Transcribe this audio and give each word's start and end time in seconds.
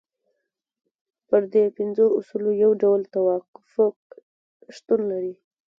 پر 1.27 1.41
دې 1.53 1.63
پنځو 1.77 2.05
اصولو 2.19 2.51
یو 2.63 2.71
ډول 2.81 3.01
توافق 3.13 3.95
شتون 4.75 5.01
لري. 5.11 5.33